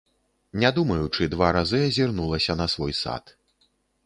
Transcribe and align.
Не 0.63 0.71
думаючы, 0.77 1.27
два 1.33 1.49
разы 1.57 1.83
азірнулася 1.89 2.57
на 2.63 2.67
свой 2.77 2.93
сад. 3.05 3.37